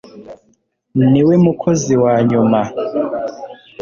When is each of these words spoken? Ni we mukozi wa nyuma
Ni 1.11 1.21
we 1.27 1.35
mukozi 1.45 1.93
wa 2.03 2.13
nyuma 2.29 2.59